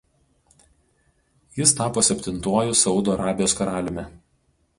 [1.57, 4.09] Jis tapo septintuoju Saudo Arabijos karaliumi.